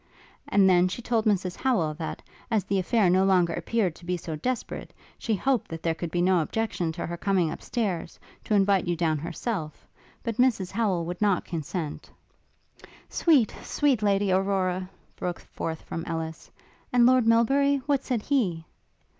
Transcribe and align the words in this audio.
And 0.47 0.67
then 0.67 0.87
she 0.87 0.99
told 1.03 1.25
Mrs 1.25 1.55
Howel 1.57 1.93
that, 1.99 2.23
as 2.49 2.63
the 2.63 2.79
affair 2.79 3.07
no 3.07 3.23
longer 3.23 3.53
appeared 3.53 3.93
to 3.97 4.05
be 4.05 4.17
so 4.17 4.35
desperate, 4.35 4.95
she 5.19 5.35
hoped 5.35 5.67
that 5.67 5.83
there 5.83 5.93
could 5.93 6.09
be 6.09 6.23
no 6.23 6.39
objection 6.41 6.91
to 6.93 7.05
her 7.05 7.15
coming 7.17 7.51
up 7.51 7.61
stairs, 7.61 8.19
to 8.45 8.55
invite 8.55 8.87
you 8.87 8.95
down 8.95 9.19
herself. 9.19 9.85
But 10.23 10.37
Mrs 10.37 10.71
Howel 10.71 11.05
would 11.05 11.21
not 11.21 11.45
consent.' 11.45 12.09
'Sweet! 13.09 13.53
sweet 13.61 14.01
Lady 14.01 14.31
Aurora!' 14.31 14.89
broke 15.17 15.39
forth 15.39 15.83
from 15.83 16.03
Ellis; 16.07 16.49
'And 16.91 17.05
Lord 17.05 17.27
Melbury? 17.27 17.75
what 17.85 18.03
said 18.03 18.23
he?' 18.23 18.65